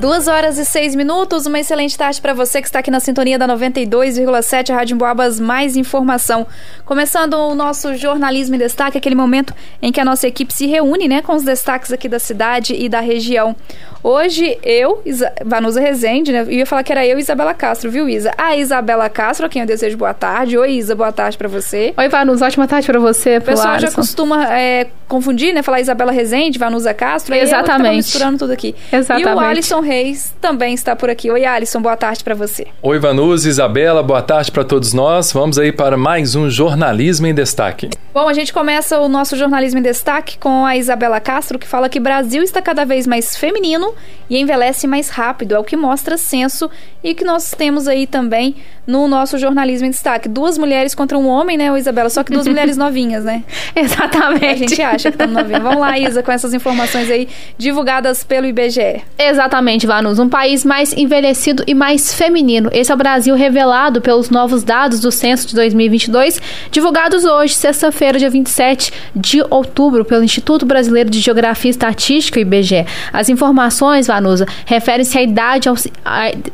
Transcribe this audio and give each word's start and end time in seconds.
Duas 0.00 0.28
horas 0.28 0.56
e 0.56 0.64
seis 0.64 0.94
minutos, 0.94 1.44
uma 1.44 1.60
excelente 1.60 1.96
tarde 1.96 2.22
para 2.22 2.32
você 2.32 2.62
que 2.62 2.66
está 2.66 2.78
aqui 2.78 2.90
na 2.90 3.00
sintonia 3.00 3.38
da 3.38 3.46
92,7 3.46 4.72
Rádio 4.72 4.94
Emboabas, 4.94 5.38
mais 5.38 5.76
informação. 5.76 6.46
Começando 6.86 7.34
o 7.34 7.54
nosso 7.54 7.94
jornalismo 7.96 8.54
em 8.54 8.58
destaque, 8.58 8.96
aquele 8.96 9.14
momento 9.14 9.52
em 9.82 9.92
que 9.92 10.00
a 10.00 10.04
nossa 10.04 10.26
equipe 10.26 10.54
se 10.54 10.66
reúne, 10.66 11.06
né, 11.06 11.20
com 11.20 11.34
os 11.34 11.42
destaques 11.42 11.92
aqui 11.92 12.08
da 12.08 12.18
cidade 12.18 12.74
e 12.74 12.88
da 12.88 13.00
região. 13.00 13.54
Hoje, 14.02 14.58
eu, 14.62 15.02
Isa, 15.04 15.30
Vanusa 15.44 15.78
Rezende, 15.78 16.32
né, 16.32 16.46
ia 16.48 16.64
falar 16.64 16.82
que 16.82 16.90
era 16.90 17.06
eu 17.06 17.18
e 17.18 17.20
Isabela 17.20 17.52
Castro, 17.52 17.90
viu, 17.90 18.08
Isa? 18.08 18.32
A 18.38 18.56
Isabela 18.56 19.10
Castro, 19.10 19.44
a 19.44 19.48
quem 19.50 19.60
eu 19.60 19.68
desejo 19.68 19.98
boa 19.98 20.14
tarde. 20.14 20.56
Oi, 20.56 20.72
Isa, 20.72 20.94
boa 20.96 21.12
tarde 21.12 21.36
para 21.36 21.48
você. 21.48 21.92
Oi, 21.94 22.08
Vanusa, 22.08 22.46
ótima 22.46 22.66
tarde 22.66 22.86
para 22.86 22.98
você, 22.98 23.36
O 23.36 23.42
pessoal 23.42 23.78
já 23.78 23.90
costuma 23.90 24.50
é, 24.56 24.86
confundir, 25.06 25.52
né, 25.52 25.62
falar 25.62 25.82
Isabela 25.82 26.10
Rezende, 26.10 26.58
Vanusa 26.58 26.94
Castro. 26.94 27.34
Exatamente. 27.34 27.88
Eu 27.88 27.96
misturando 27.96 28.38
tudo 28.38 28.52
aqui. 28.52 28.74
Exatamente. 28.90 29.28
E 29.28 29.34
o 29.34 29.38
Alisson 29.38 29.80
Reis 29.90 30.32
também 30.40 30.72
está 30.72 30.94
por 30.94 31.10
aqui. 31.10 31.32
Oi, 31.32 31.44
Alisson, 31.44 31.82
boa 31.82 31.96
tarde 31.96 32.22
para 32.22 32.32
você. 32.32 32.68
Oi, 32.80 33.00
Vanusa, 33.00 33.48
Isabela, 33.48 34.04
boa 34.04 34.22
tarde 34.22 34.52
para 34.52 34.62
todos 34.62 34.92
nós. 34.92 35.32
Vamos 35.32 35.58
aí 35.58 35.72
para 35.72 35.96
mais 35.96 36.36
um 36.36 36.48
Jornalismo 36.48 37.26
em 37.26 37.34
Destaque. 37.34 37.90
Bom, 38.12 38.28
a 38.28 38.32
gente 38.32 38.52
começa 38.52 38.98
o 38.98 39.08
nosso 39.08 39.36
Jornalismo 39.36 39.78
em 39.78 39.82
Destaque 39.82 40.36
com 40.36 40.66
a 40.66 40.76
Isabela 40.76 41.20
Castro, 41.20 41.60
que 41.60 41.66
fala 41.66 41.88
que 41.88 42.00
Brasil 42.00 42.42
está 42.42 42.60
cada 42.60 42.84
vez 42.84 43.06
mais 43.06 43.36
feminino 43.36 43.94
e 44.28 44.36
envelhece 44.36 44.88
mais 44.88 45.10
rápido. 45.10 45.54
É 45.54 45.58
o 45.60 45.62
que 45.62 45.76
mostra 45.76 46.16
censo 46.16 46.68
e 47.04 47.14
que 47.14 47.22
nós 47.22 47.52
temos 47.52 47.86
aí 47.86 48.08
também 48.08 48.56
no 48.84 49.06
nosso 49.06 49.38
Jornalismo 49.38 49.86
em 49.86 49.90
Destaque. 49.90 50.28
Duas 50.28 50.58
mulheres 50.58 50.92
contra 50.92 51.16
um 51.16 51.28
homem, 51.28 51.56
né, 51.56 51.66
Isabela? 51.78 52.10
Só 52.10 52.24
que 52.24 52.32
duas 52.32 52.46
mulheres 52.48 52.76
novinhas, 52.76 53.24
né? 53.24 53.44
Exatamente. 53.76 54.44
A 54.44 54.56
gente 54.56 54.82
acha 54.82 55.10
que 55.10 55.14
estão 55.14 55.28
novinhas. 55.28 55.62
Vamos 55.62 55.80
lá, 55.80 55.96
Isa, 55.96 56.20
com 56.20 56.32
essas 56.32 56.52
informações 56.52 57.08
aí 57.08 57.28
divulgadas 57.56 58.24
pelo 58.24 58.46
IBGE. 58.46 59.02
Exatamente, 59.16 59.86
Vanus. 59.86 60.18
Um 60.18 60.28
país 60.28 60.64
mais 60.64 60.92
envelhecido 60.92 61.62
e 61.64 61.74
mais 61.74 62.12
feminino. 62.12 62.70
Esse 62.72 62.90
é 62.90 62.94
o 62.94 62.98
Brasil 62.98 63.36
revelado 63.36 64.00
pelos 64.00 64.30
novos 64.30 64.64
dados 64.64 64.98
do 64.98 65.12
censo 65.12 65.46
de 65.46 65.54
2022, 65.54 66.40
divulgados 66.72 67.24
hoje, 67.24 67.54
sexta-feira, 67.54 67.99
dia 68.18 68.30
27 68.30 68.92
de 69.14 69.42
outubro, 69.50 70.04
pelo 70.04 70.24
Instituto 70.24 70.64
Brasileiro 70.64 71.10
de 71.10 71.20
Geografia 71.20 71.68
e 71.68 71.72
Estatística, 71.72 72.40
IBGE. 72.40 72.86
As 73.12 73.28
informações, 73.28 74.06
Vanusa, 74.06 74.46
referem-se 74.64 75.18
à 75.18 75.22
idade, 75.22 75.68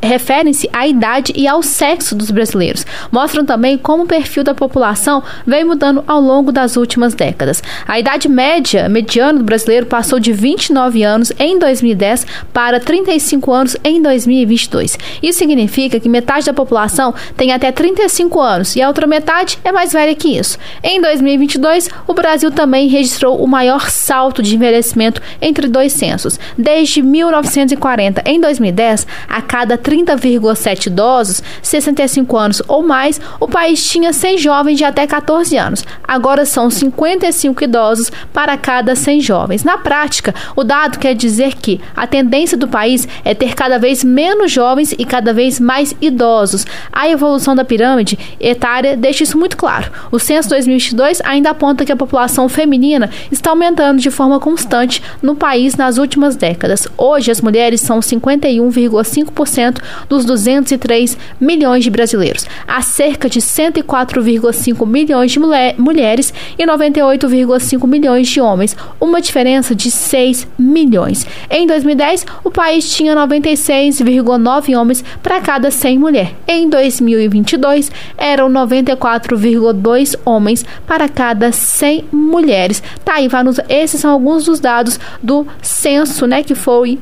referem-se 0.01 0.69
à 0.73 0.87
idade 0.87 1.33
e 1.35 1.47
ao 1.47 1.63
sexo 1.63 2.15
dos 2.15 2.31
brasileiros. 2.31 2.85
Mostram 3.11 3.45
também 3.45 3.77
como 3.77 4.03
o 4.03 4.07
perfil 4.07 4.43
da 4.43 4.53
população 4.53 5.23
vem 5.45 5.63
mudando 5.63 6.03
ao 6.07 6.19
longo 6.19 6.51
das 6.51 6.75
últimas 6.75 7.13
décadas. 7.13 7.63
A 7.87 7.99
idade 7.99 8.27
média, 8.27 8.89
mediana 8.89 9.39
do 9.39 9.45
brasileiro 9.45 9.85
passou 9.85 10.19
de 10.19 10.33
29 10.33 11.03
anos 11.03 11.31
em 11.39 11.57
2010 11.57 12.27
para 12.53 12.79
35 12.79 13.53
anos 13.53 13.77
em 13.83 14.01
2022. 14.01 14.97
Isso 15.23 15.39
significa 15.39 15.99
que 15.99 16.09
metade 16.09 16.45
da 16.45 16.53
população 16.53 17.13
tem 17.35 17.51
até 17.51 17.71
35 17.71 18.39
anos 18.39 18.75
e 18.75 18.81
a 18.81 18.87
outra 18.87 19.07
metade 19.07 19.57
é 19.63 19.71
mais 19.71 19.93
velha 19.93 20.13
que 20.15 20.37
isso. 20.37 20.57
Em 20.83 21.01
2022, 21.01 21.36
o 22.07 22.13
Brasil 22.13 22.51
também 22.51 22.87
registrou 22.87 23.41
o 23.41 23.47
maior 23.47 23.89
salto 23.89 24.41
de 24.41 24.55
envelhecimento 24.55 25.21
entre 25.41 25.67
dois 25.67 25.93
censos. 25.93 26.39
Desde 26.57 27.01
1940, 27.01 28.23
em 28.25 28.39
2010, 28.39 29.07
a 29.27 29.41
cada 29.41 29.77
30,7 29.77 30.87
idosos, 30.87 31.43
65 31.61 32.37
anos 32.37 32.61
ou 32.67 32.81
mais, 32.81 33.19
o 33.39 33.47
país 33.47 33.87
tinha 33.87 34.13
100 34.13 34.37
jovens 34.37 34.77
de 34.77 34.83
até 34.83 35.05
14 35.05 35.57
anos. 35.57 35.85
Agora 36.07 36.45
são 36.45 36.69
55 36.69 37.63
idosos 37.63 38.11
para 38.33 38.57
cada 38.57 38.95
100 38.95 39.21
jovens. 39.21 39.63
Na 39.63 39.77
prática, 39.77 40.33
o 40.55 40.63
dado 40.63 40.99
quer 40.99 41.13
dizer 41.13 41.55
que 41.55 41.79
a 41.95 42.07
tendência 42.07 42.57
do 42.57 42.67
país 42.67 43.07
é 43.23 43.33
ter 43.33 43.53
cada 43.55 43.77
vez 43.77 44.03
menos 44.03 44.51
jovens 44.51 44.93
e 44.97 45.05
cada 45.05 45.33
vez 45.33 45.59
mais 45.59 45.95
idosos. 46.01 46.65
A 46.91 47.09
evolução 47.09 47.55
da 47.55 47.65
pirâmide 47.65 48.17
etária 48.39 48.95
deixa 48.95 49.23
isso 49.23 49.37
muito 49.37 49.57
claro. 49.57 49.91
O 50.11 50.19
censo 50.19 50.49
2022 50.49 51.21
ainda 51.27 51.49
aponta 51.49 51.83
que 51.83 51.91
a 51.91 51.95
população 51.95 52.47
feminina 52.47 53.09
está 53.29 53.49
aumentando 53.49 53.99
de 53.99 54.09
forma 54.09 54.39
constante 54.39 55.03
no 55.21 55.35
país 55.35 55.75
nas 55.75 55.97
últimas 55.97 56.37
décadas. 56.37 56.87
Hoje, 56.97 57.29
as 57.29 57.41
mulheres 57.41 57.81
são 57.81 57.99
51,5% 57.99 59.81
dos 60.07 60.23
203 60.23 61.17
milhões 61.39 61.83
de 61.83 61.89
brasileiros. 61.89 62.45
Há 62.65 62.81
cerca 62.81 63.29
de 63.29 63.41
104,5 63.41 64.87
milhões 64.87 65.31
de 65.31 65.39
mulher, 65.39 65.75
mulheres 65.77 66.33
e 66.57 66.65
98,5 66.65 67.85
milhões 67.85 68.27
de 68.29 68.39
homens, 68.39 68.75
uma 68.99 69.19
diferença 69.19 69.75
de 69.75 69.91
6 69.91 70.47
milhões. 70.57 71.27
Em 71.49 71.67
2010, 71.67 72.25
o 72.43 72.49
país 72.49 72.89
tinha 72.89 73.13
96,9 73.13 74.79
homens 74.79 75.03
para 75.21 75.41
cada 75.41 75.69
100 75.69 75.99
mulheres. 75.99 76.31
Em 76.47 76.69
2022, 76.69 77.91
eram 78.17 78.49
94,2 78.49 80.15
homens 80.23 80.65
para 80.85 81.09
cada 81.17 81.51
100 81.51 82.09
mulheres. 82.11 82.83
Tá 83.03 83.15
aí, 83.15 83.27
Vanusa, 83.27 83.65
esses 83.67 83.99
são 83.99 84.11
alguns 84.11 84.45
dos 84.45 84.59
dados 84.59 84.99
do 85.21 85.47
censo, 85.63 86.27
né, 86.27 86.43
que 86.43 86.53
foi 86.53 86.99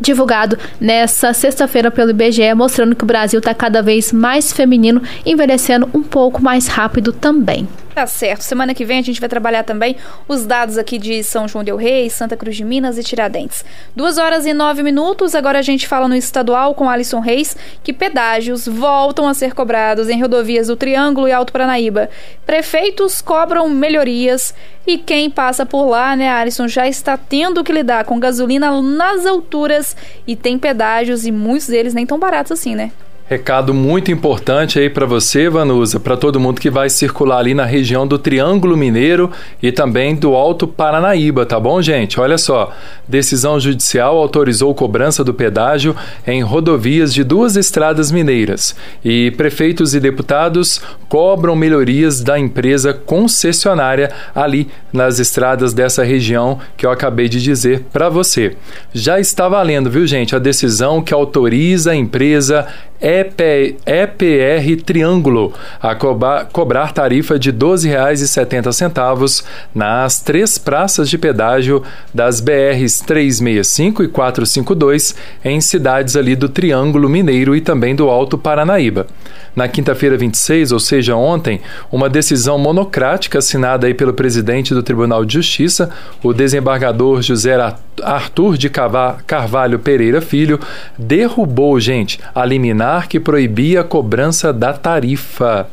divulgado 0.00 0.58
nessa 0.80 1.32
sexta-feira 1.32 1.88
pelo 1.88 2.10
IBGE, 2.10 2.52
mostrando 2.52 2.96
que 2.96 3.04
o 3.04 3.06
Brasil 3.06 3.38
está 3.38 3.54
cada 3.54 3.80
vez 3.80 4.12
mais 4.12 4.52
feminino, 4.52 5.00
envelhecendo 5.24 5.88
um 5.94 6.02
pouco 6.02 6.42
mais 6.42 6.66
rápido 6.66 7.12
também. 7.12 7.68
Tá 7.94 8.08
certo. 8.08 8.42
Semana 8.42 8.74
que 8.74 8.84
vem 8.84 8.98
a 8.98 9.02
gente 9.02 9.20
vai 9.20 9.28
trabalhar 9.28 9.62
também 9.62 9.96
os 10.26 10.44
dados 10.44 10.76
aqui 10.76 10.98
de 10.98 11.22
São 11.22 11.46
João 11.46 11.62
del 11.62 11.76
Rei, 11.76 12.10
Santa 12.10 12.36
Cruz 12.36 12.56
de 12.56 12.64
Minas 12.64 12.98
e 12.98 13.04
Tiradentes. 13.04 13.64
Duas 13.94 14.18
horas 14.18 14.44
e 14.46 14.52
nove 14.52 14.82
minutos. 14.82 15.32
Agora 15.32 15.60
a 15.60 15.62
gente 15.62 15.86
fala 15.86 16.08
no 16.08 16.16
estadual 16.16 16.74
com 16.74 16.90
Alisson 16.90 17.20
Reis 17.20 17.56
que 17.84 17.92
pedágios 17.92 18.66
voltam 18.66 19.28
a 19.28 19.34
ser 19.34 19.54
cobrados 19.54 20.08
em 20.08 20.20
rodovias 20.20 20.66
do 20.66 20.74
Triângulo 20.74 21.28
e 21.28 21.32
Alto 21.32 21.52
Paranaíba. 21.52 22.10
Prefeitos 22.44 23.20
cobram 23.22 23.68
melhorias 23.68 24.52
e 24.84 24.98
quem 24.98 25.30
passa 25.30 25.64
por 25.64 25.86
lá, 25.86 26.16
né, 26.16 26.28
Alisson, 26.28 26.66
já 26.66 26.88
está 26.88 27.16
tendo 27.16 27.62
que 27.62 27.72
lidar 27.72 28.04
com 28.04 28.18
gasolina 28.18 28.82
nas 28.82 29.24
alturas 29.24 29.96
e 30.26 30.34
tem 30.34 30.58
pedágios 30.58 31.24
e 31.24 31.30
muitos 31.30 31.68
deles 31.68 31.94
nem 31.94 32.04
tão 32.04 32.18
baratos 32.18 32.52
assim, 32.52 32.74
né? 32.74 32.90
Recado 33.26 33.72
muito 33.72 34.12
importante 34.12 34.78
aí 34.78 34.90
para 34.90 35.06
você, 35.06 35.48
Vanusa, 35.48 35.98
para 35.98 36.14
todo 36.14 36.38
mundo 36.38 36.60
que 36.60 36.68
vai 36.68 36.90
circular 36.90 37.38
ali 37.38 37.54
na 37.54 37.64
região 37.64 38.06
do 38.06 38.18
Triângulo 38.18 38.76
Mineiro 38.76 39.30
e 39.62 39.72
também 39.72 40.14
do 40.14 40.34
Alto 40.34 40.68
Paranaíba, 40.68 41.46
tá 41.46 41.58
bom, 41.58 41.80
gente? 41.80 42.20
Olha 42.20 42.36
só, 42.36 42.70
decisão 43.08 43.58
judicial 43.58 44.18
autorizou 44.18 44.74
cobrança 44.74 45.24
do 45.24 45.32
pedágio 45.32 45.96
em 46.26 46.42
rodovias 46.42 47.14
de 47.14 47.24
duas 47.24 47.56
estradas 47.56 48.12
mineiras 48.12 48.76
e 49.02 49.30
prefeitos 49.30 49.94
e 49.94 50.00
deputados 50.00 50.82
cobram 51.08 51.56
melhorias 51.56 52.20
da 52.20 52.38
empresa 52.38 52.92
concessionária 52.92 54.10
ali 54.34 54.68
nas 54.92 55.18
estradas 55.18 55.72
dessa 55.72 56.04
região 56.04 56.58
que 56.76 56.84
eu 56.84 56.90
acabei 56.90 57.30
de 57.30 57.42
dizer 57.42 57.86
para 57.90 58.10
você. 58.10 58.54
Já 58.92 59.18
está 59.18 59.48
valendo, 59.48 59.88
viu, 59.88 60.06
gente, 60.06 60.36
a 60.36 60.38
decisão 60.38 61.00
que 61.00 61.14
autoriza 61.14 61.92
a 61.92 61.96
empresa 61.96 62.66
EP, 63.00 63.76
EPR 63.84 64.82
Triângulo 64.84 65.52
a 65.80 65.94
cobrar, 65.94 66.46
cobrar 66.46 66.92
tarifa 66.92 67.38
de 67.38 67.50
R$ 67.50 67.56
12,70 67.56 69.44
nas 69.74 70.20
três 70.20 70.56
praças 70.56 71.10
de 71.10 71.18
pedágio 71.18 71.82
das 72.12 72.40
BRs 72.40 73.00
365 73.00 74.04
e 74.04 74.08
452 74.08 75.14
em 75.44 75.60
cidades 75.60 76.16
ali 76.16 76.36
do 76.36 76.48
Triângulo 76.48 77.08
Mineiro 77.08 77.54
e 77.54 77.60
também 77.60 77.94
do 77.94 78.08
Alto 78.08 78.38
Paranaíba. 78.38 79.06
Na 79.54 79.68
quinta-feira 79.68 80.16
26, 80.16 80.72
ou 80.72 80.80
seja, 80.80 81.14
ontem, 81.14 81.60
uma 81.92 82.08
decisão 82.08 82.58
monocrática 82.58 83.38
assinada 83.38 83.86
aí 83.86 83.94
pelo 83.94 84.12
presidente 84.12 84.74
do 84.74 84.82
Tribunal 84.82 85.24
de 85.24 85.34
Justiça, 85.34 85.90
o 86.22 86.32
desembargador 86.32 87.22
José 87.22 87.54
Arthur 88.02 88.56
de 88.56 88.68
Carvalho 88.68 89.78
Pereira 89.78 90.20
Filho, 90.20 90.58
derrubou, 90.98 91.78
gente, 91.78 92.18
a 92.34 92.44
liminar 92.44 92.83
que 93.08 93.18
proibia 93.18 93.80
a 93.80 93.84
cobrança 93.84 94.52
da 94.52 94.72
tarifa. 94.72 95.66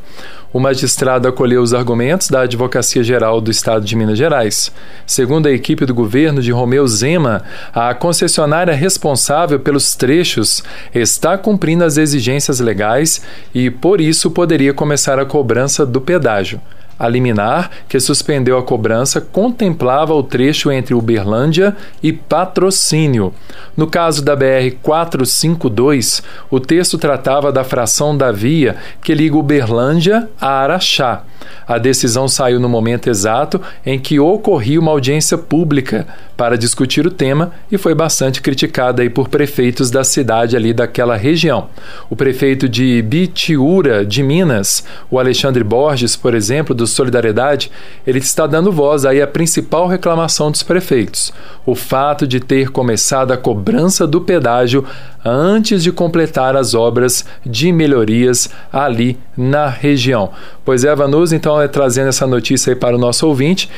O 0.54 0.60
magistrado 0.60 1.28
acolheu 1.28 1.62
os 1.62 1.74
argumentos 1.74 2.30
da 2.30 2.42
Advocacia 2.42 3.04
Geral 3.04 3.40
do 3.40 3.50
Estado 3.50 3.86
de 3.86 3.96
Minas 3.96 4.18
Gerais. 4.18 4.72
Segundo 5.06 5.48
a 5.48 5.52
equipe 5.52 5.86
do 5.86 5.94
governo 5.94 6.42
de 6.42 6.52
Romeu 6.52 6.86
Zema, 6.88 7.44
a 7.74 7.94
concessionária 7.94 8.74
responsável 8.74 9.60
pelos 9.60 9.96
trechos 9.96 10.62
está 10.94 11.38
cumprindo 11.38 11.84
as 11.84 11.98
exigências 11.98 12.60
legais 12.60 13.22
e, 13.54 13.70
por 13.70 14.02
isso, 14.02 14.32
poderia 14.32 14.74
começar 14.74 15.20
a 15.20 15.26
cobrança 15.26 15.86
do 15.86 16.02
pedágio. 16.02 16.60
A 17.02 17.08
liminar, 17.08 17.72
que 17.90 18.00
suspendeu 18.00 18.60
a 18.60 18.62
cobrança, 18.62 19.20
contemplava 19.20 20.14
o 20.14 20.22
trecho 20.22 20.72
entre 20.72 20.94
Uberlândia 20.94 21.76
e 22.04 22.14
Patrocínio. 22.14 23.34
No 23.76 23.88
caso 23.88 24.24
da 24.24 24.36
BR 24.36 24.78
452, 24.84 26.22
o 26.52 26.60
texto 26.60 27.00
tratava 27.00 27.52
da 27.52 27.64
fração 27.64 28.16
da 28.16 28.32
via 28.32 28.76
que 29.02 29.16
liga 29.16 29.36
Uberlândia 29.36 30.30
a 30.40 30.48
Araxá. 30.62 31.24
A 31.68 31.78
decisão 31.78 32.28
saiu 32.28 32.60
no 32.60 32.70
momento 32.70 33.10
exato 33.10 33.62
em 33.86 34.00
que 34.00 34.20
ocorria 34.20 34.80
uma 34.80 34.92
audiência 34.92 35.38
pública 35.38 36.08
para 36.42 36.58
discutir 36.58 37.06
o 37.06 37.12
tema 37.12 37.52
e 37.72 37.78
foi 37.78 37.94
bastante 37.94 38.42
criticada 38.42 39.04
aí 39.04 39.10
por 39.10 39.30
prefeitos 39.30 39.92
da 39.92 40.04
cidade 40.04 40.56
ali 40.56 40.74
daquela 40.74 41.16
região. 41.16 41.70
O 42.10 42.16
prefeito 42.16 42.68
de 42.68 43.02
Bitiúra, 43.04 44.04
de 44.04 44.24
Minas, 44.24 44.84
o 45.10 45.20
Alexandre 45.20 45.64
Borges, 45.64 46.16
por 46.16 46.34
exemplo, 46.34 46.74
do 46.74 46.88
Solidariedade, 46.88 47.72
ele 48.08 48.18
está 48.18 48.48
dando 48.48 48.72
voz 48.72 49.06
aí 49.06 49.22
à 49.22 49.28
principal 49.28 49.88
reclamação 49.88 50.50
dos 50.50 50.64
prefeitos, 50.64 51.32
o 51.66 51.76
fato 51.76 52.26
de 52.26 52.40
ter 52.40 52.70
começado 52.70 53.32
a 53.32 53.38
cobrança 53.38 54.08
do 54.08 54.22
pedágio 54.22 54.84
antes 55.24 55.84
de 55.84 55.92
completar 55.92 56.56
as 56.56 56.74
obras 56.74 57.24
de 57.46 57.72
melhorias 57.72 58.50
ali 58.74 59.18
na 59.38 59.68
região. 59.68 60.32
Pois 60.66 60.84
é, 60.84 60.96
Vanus, 60.96 61.31
então 61.32 61.62
é 61.62 61.68
trazendo 61.68 62.10
essa 62.10 62.28
notícia 62.28 62.72
aí 62.72 62.76
para 62.76 62.96
o 62.96 63.00
nosso 63.00 63.28
ouvinte, 63.28 63.70